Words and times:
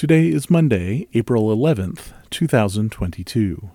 Today 0.00 0.28
is 0.28 0.48
Monday, 0.48 1.08
April 1.12 1.54
11th, 1.54 2.14
2022. 2.30 3.70